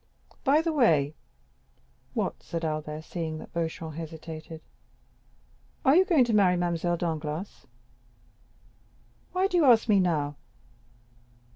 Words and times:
By 0.43 0.63
the 0.63 0.73
way——" 0.73 1.13
"What?" 2.15 2.41
said 2.41 2.65
Albert, 2.65 3.03
seeing 3.03 3.37
that 3.37 3.53
Beauchamp 3.53 3.93
hesitated. 3.93 4.61
"Are 5.85 5.95
you 5.95 6.05
going 6.05 6.23
to 6.25 6.33
marry 6.33 6.57
Mademoiselle 6.57 6.97
Danglars?" 6.97 7.67
"Why 9.31 9.45
do 9.45 9.57
you 9.57 9.65
ask 9.65 9.87
me 9.87 9.99
now?" 9.99 10.37